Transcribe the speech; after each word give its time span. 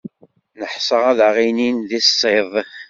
Neḥṣa 0.59 0.97
ad 1.11 1.19
aɣ-inin 1.27 1.77
d 1.89 1.91
isiḍ. 1.99 2.51